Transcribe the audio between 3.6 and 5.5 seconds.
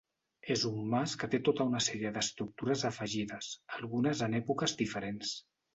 algunes en èpoques diferents.